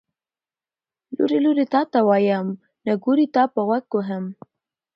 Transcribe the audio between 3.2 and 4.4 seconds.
تاپه غوږ وهم.